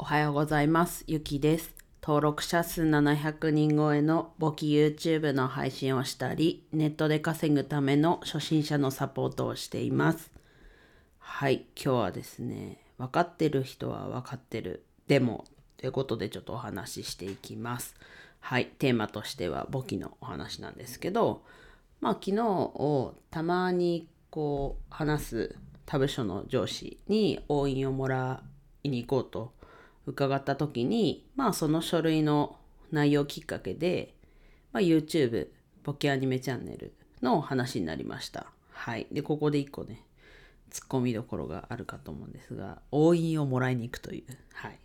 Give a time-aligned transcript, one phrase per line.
[0.00, 1.02] おはようございます。
[1.08, 1.74] ゆきです。
[2.00, 10.30] 登録者数700人超えの簿記 YouTube の配信をしたり、ネットで稼ぐための初心者のサポートをしています。
[11.18, 14.84] はい、今日はですね、分かってる人は分かってる。
[15.08, 15.44] でも、
[15.76, 17.96] ということでちょっとお話ししていきます。
[18.38, 21.42] はい、テーマとしては簿記のお話なんですけど、
[22.00, 25.56] まあ昨日をたまにこう話す
[25.86, 28.44] 他部署の上司に押印をもら
[28.84, 29.57] いに行こうと
[30.08, 32.56] 伺った時にまあその書類の
[32.90, 34.14] 内容きっかけで、
[34.72, 35.48] まあ、YouTube
[35.84, 38.46] ボケアニメチャンネルの話になりました。
[38.70, 39.06] はい。
[39.12, 40.02] でここで一個ね
[40.70, 44.24] ツッコミどころがあるかと思うんですが押印をもらいに行くという。
[44.54, 44.78] はい。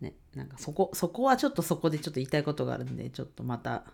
[0.00, 3.84] ねなんかそこそこはちょっとそこでちょっと言いたいことがあるんでちょっとまた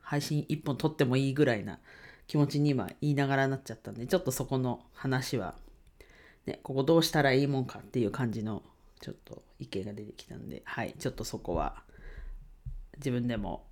[0.00, 1.80] 配信一本撮ってもいいぐらいな
[2.28, 5.54] 気持ちに今言いながらなっちゃったんでちょっとそこの話は
[6.48, 8.62] ねここどうしたらいいもんかっていう感じの
[9.00, 11.82] ちょっと意見が出てきたんではいちょっとそこは
[12.96, 13.66] 自分でも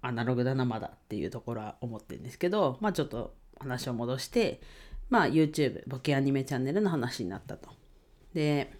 [0.00, 4.60] アナログだなまだっていうところは思ってるんですけどまあちょっと話を戻して
[5.08, 7.68] まあ YouTube ボケアニメチャンネルの話になったと。
[8.34, 8.72] で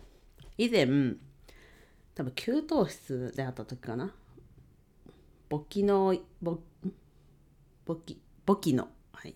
[0.59, 0.87] 以前
[2.14, 4.14] 多分給湯室で会った時かな。
[5.48, 6.59] 簿記の簿
[7.84, 9.34] 簿記簿記のはい。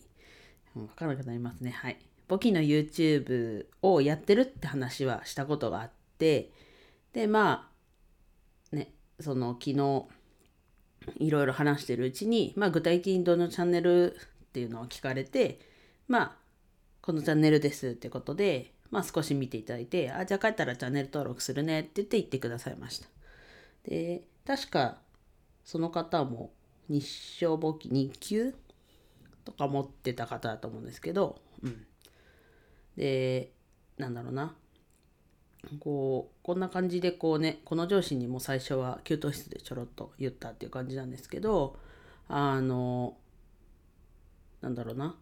[0.74, 1.70] 分からなくなりますね。
[1.70, 1.98] はい。
[2.28, 6.50] 簿記の YouTube をやってるって話はしたことがあって
[7.12, 7.70] でま
[8.72, 10.04] あねその昨日
[11.18, 14.18] いろいろ話してるうちに、まあ、具体的にどのチャンネルっ
[14.52, 15.60] ていうのを聞かれて
[16.08, 16.32] まあ
[17.00, 23.08] このチャンネルですってことで、まあ、少し見ていただいてあじゃあ帰ったらチャンネル登録するねって言って言ってくださいました。
[23.84, 24.98] で確か
[25.64, 26.52] その方も
[26.88, 28.54] 日照簿記2級
[29.44, 31.86] とか持ってた方だと思うんですけど、うん、
[32.96, 33.52] で
[33.98, 34.54] なんだろうな。
[35.80, 41.76] こうこんな感じでこうねこの上司にも最初は給湯室でちょろっと言ったっていう感じなんですけど
[42.28, 43.16] あの
[44.60, 45.16] なんだろうな。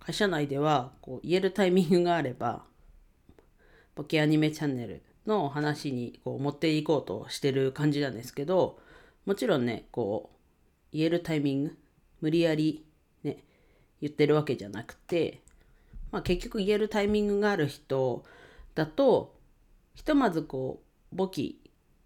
[0.00, 2.64] 会社内ではこう言えるタイミングがあれば
[3.96, 8.78] ボケアニメチャンネルの話にこう持っていこうとしてる感じなんですけど
[9.24, 11.76] もちろんねこう言えるタイミング
[12.20, 12.84] 無理やり
[13.24, 13.42] ね
[14.00, 15.42] 言ってるわけじゃなくて、
[16.16, 18.24] まあ、結局言えるタイミングがある人
[18.74, 19.36] だと
[19.94, 20.80] ひとまずこ
[21.12, 21.60] う簿記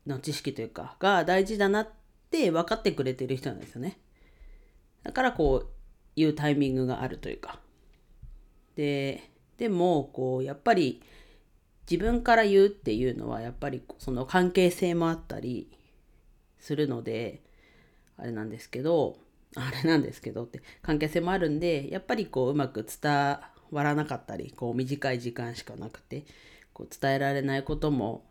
[0.04, 1.88] の知識というかが大事だなっ
[2.28, 4.00] て分かってくれてる人なんですよね。
[5.04, 5.69] だからこう
[6.16, 7.60] 言うタイミングがあるというか。
[8.75, 11.00] ででもこうやっぱり
[11.88, 15.70] 自分から言うっていうのはやっぱりその関係性もあったり
[16.59, 17.44] するので
[18.16, 19.19] あれなんですけど
[19.54, 23.38] あれなんですけどって関係性もあるんでやっぱりこううまく伝
[23.70, 26.25] わらなかったりこう短い時間しかなくて
[26.72, 28.25] こう伝えられないことも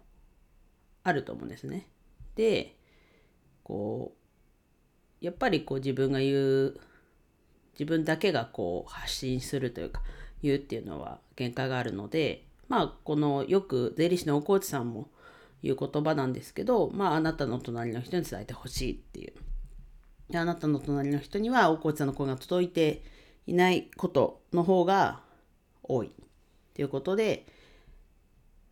[1.04, 1.88] あると思うんですね。
[2.36, 2.76] で
[3.64, 4.14] こ
[5.22, 6.80] うやっぱりこう自分が言う
[7.74, 10.02] 自分だけがこう発信するというか
[10.42, 15.10] 言うっていうのは限界があるのでまあこのよく税理士の大河内さんも
[15.62, 19.34] 言う言葉なんですけどまああなたの隣の人に伝えてほしいっていう
[20.30, 23.04] であなたの隣の人には大河内さんの声が届いて
[23.48, 25.22] いないことの方が
[25.90, 26.08] 多い。
[26.08, 26.12] っ
[26.74, 27.46] ていうことで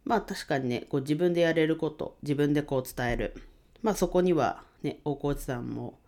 [0.06, 3.36] まあ確かにねこう自分でやれること自分でこう伝える。
[3.82, 6.00] まあそこにはね大河内さんも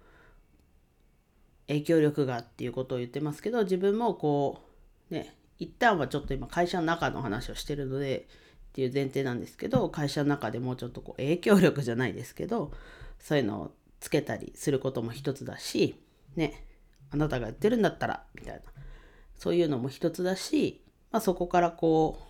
[1.68, 4.62] 影響力がっていうことを言ってますけど自分もこ
[5.12, 8.28] うね一旦はちょっと今会社の中の話をしてるので
[8.70, 12.72] っていう前提なんですけど会社の中でもうちょっとこう影響力じゃないですけど
[13.20, 15.96] そういうのをつけたりすることも一つだし
[16.36, 16.66] ね
[17.12, 18.62] あなたがやってるんだったらみたいな。
[19.40, 20.82] そういうのも一つだし、
[21.12, 22.30] まあ、そこからこう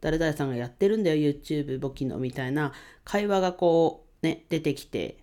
[0.00, 2.72] 誰々さんがやってるんだよ YouTube 簿記のみたいな
[3.04, 5.18] 会話がこうね出てきて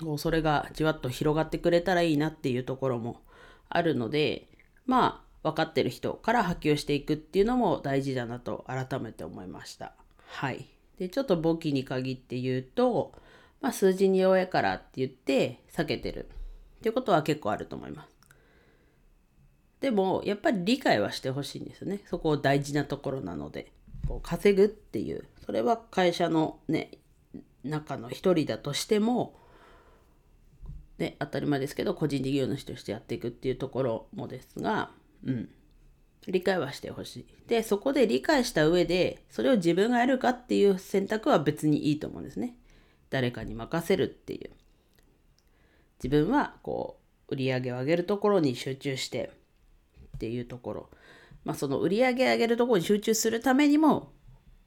[0.00, 3.20] こうそれがじわっと広がってくれたらいいなっていうところも
[3.68, 4.48] あるので
[4.86, 9.94] まあ分かってる人から波及していくっていうのも大事だなと改めて思いました。
[10.26, 10.66] はい。
[10.98, 13.14] でちょっと簿記に限って言うと、
[13.62, 18.19] まあ、数字に弱いからって言って避けてるっていうことは結構あると思います。
[19.80, 22.00] でもやっぱり理解はしてほしいんですよね。
[22.06, 23.72] そこを大事なところなので。
[24.10, 26.90] こう稼ぐっていうそれは会社のね
[27.62, 29.36] 中の一人だとしても
[30.98, 34.90] ね、当たり前ですけど個人事業主としてやっていくっていうところもですが、
[35.24, 35.48] うん、
[36.26, 37.26] 理解はしてほしい。
[37.46, 42.54] でそこで理解した上でそれを自分がやるかっていう選択は別にいいと思うんですね。
[43.08, 44.50] 誰かに任せるっていう。
[46.02, 46.98] 自分はこ
[47.28, 49.30] う売り上げを上げるところに集中して
[50.20, 50.88] っていうところ
[51.44, 54.12] まあ、その売り上げ上げるところに集中するためにも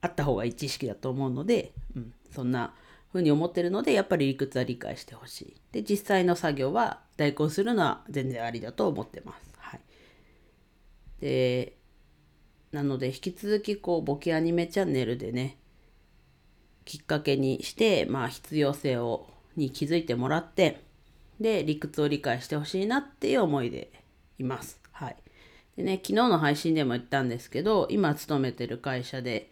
[0.00, 2.74] あった方がいい知識だと思うので、うん、そんな
[3.12, 5.56] 風に思ってるのでやっぱり理屈は理解してほしい。
[5.72, 9.54] で実際の作業は代行するのは全然ありだと思ってます。
[9.58, 9.80] はい、
[11.20, 11.76] で
[12.72, 15.58] なので引き続きこうボケアニメチャンネルでね
[16.84, 20.82] きっかけにしてまあ必要性をに気づいてもらって
[21.40, 23.92] で理屈を理解してほしいなっていう思いで
[24.40, 24.83] います。
[25.76, 29.50] でね、昨日の配信でも言ったんですけど、今勤めてる会社で、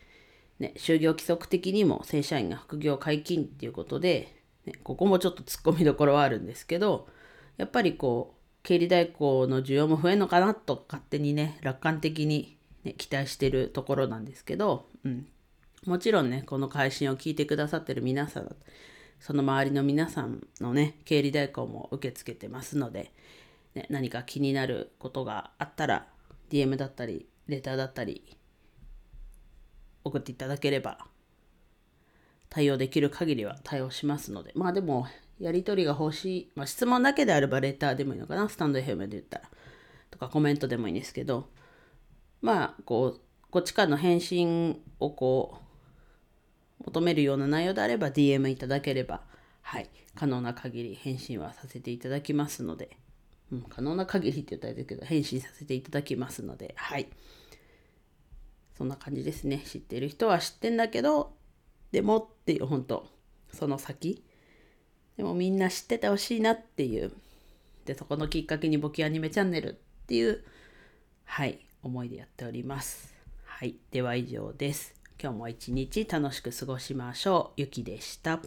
[0.58, 7.08] ね、就業規則的にも正社員が副業解禁っていうことで、ね、ここもちょっと突っ込みどころはあるんですけど、
[7.56, 15.26] やっぱりこう、経理代行の需要も増えるのかなと勝手にね、楽観的に、ね、期待してるところなんですけど、うん。
[15.84, 18.54] もちろんね、この配信を聞いてくださってる皆さん、
[19.18, 23.12] その周りの皆さんのね、経理代行も受け付けてますので、
[23.74, 26.06] ね、何か気になることがあったら、
[26.50, 28.36] DM だったり、レターだったり、
[30.04, 31.06] 送っていただければ、
[32.48, 35.06] 対応できる限りは対応しますので、まあでも、
[35.38, 39.50] やり取りが欲しい、まあ、質問だけであればレターでもいいのかな、スタンド FM で言ったら、
[40.10, 41.48] とかコメントでもいいんですけど、
[42.42, 43.20] まあ、こう、
[43.50, 45.58] こっちからの返信をこ
[46.80, 49.22] う、求めるような内容であれば DM いただければ、
[49.62, 52.96] はい、可能な限り返信はさせていただきますので、
[53.52, 57.06] うん、可能な限りって言ったらですけど、返信させていただきますので、はい。
[58.76, 59.58] そんな感じですね。
[59.58, 61.36] 知ってる人は知ってんだけど、
[61.92, 63.06] でもっていう、本当
[63.52, 64.24] その先。
[65.18, 67.12] でもみんな知っててほしいなっていう。
[67.84, 69.74] で、そこのきっかけに簿記アニメチャンネルっ
[70.06, 70.42] ていう、
[71.24, 73.14] はい、思いでやっております。
[73.44, 73.76] はい。
[73.90, 74.94] では以上です。
[75.22, 77.60] 今日も一日楽しく過ごしましょう。
[77.60, 78.40] ゆきでした。